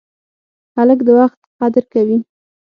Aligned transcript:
هلک 0.75 0.99
د 1.07 1.09
وخت 1.19 1.39
قدر 1.59 1.83
کوي. 1.93 2.17